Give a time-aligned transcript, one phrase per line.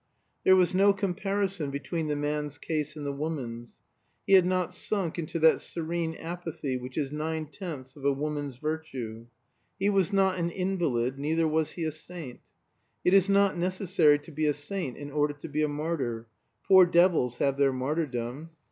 [0.43, 3.81] There was no comparison between the man's case and the woman's.
[4.25, 8.57] He had not sunk into that serene apathy which is nine tenths of a woman's
[8.57, 9.27] virtue.
[9.77, 12.39] He was not an invalid neither was he a saint.
[13.05, 16.25] It is not necessary to be a saint in order to be a martyr;
[16.67, 18.49] poor devils have their martyrdom.